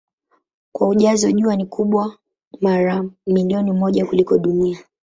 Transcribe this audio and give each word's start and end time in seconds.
Kwa 0.71 0.87
ujazo 0.87 1.31
Jua 1.31 1.55
ni 1.55 1.65
kubwa 1.65 2.17
mara 2.61 3.05
milioni 3.27 3.71
moja 3.73 4.05
kuliko 4.05 4.37
Dunia. 4.37 4.79